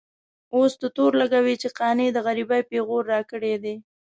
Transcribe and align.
اوس 0.55 0.71
ته 0.81 0.87
تور 0.95 1.11
لګوې 1.21 1.55
چې 1.61 1.67
قانع 1.79 2.07
د 2.13 2.17
غريبۍ 2.25 2.61
پېغور 2.69 3.03
راکړی 3.13 3.53
دی. 3.63 3.75